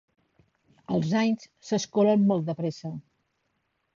[0.95, 2.93] Els anys s'escolen molt de pressa.